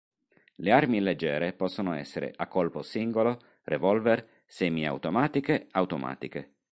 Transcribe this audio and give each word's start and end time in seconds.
Le 0.55 0.71
armi 0.71 0.99
leggere 0.99 1.53
possono 1.53 1.93
essere 1.93 2.33
a 2.37 2.47
colpo 2.47 2.81
singolo, 2.81 3.39
revolver, 3.65 4.27
semi-automatiche, 4.47 5.67
automatiche. 5.73 6.53